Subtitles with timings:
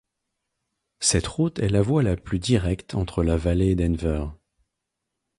[0.99, 4.25] Cette route est la voie la plus directe entre la vallée et Denver.